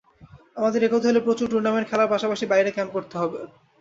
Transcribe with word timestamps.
আমাদের 0.57 0.81
এগোতে 0.83 1.05
হলে 1.09 1.25
প্রচুর 1.25 1.47
টুর্নামেন্ট 1.51 1.87
খেলার 1.89 2.11
পাশাপাশি 2.13 2.45
বাইরে 2.51 2.69
ক্যাম্প 2.71 2.91
করতে 2.95 3.15
হবে। 3.21 3.39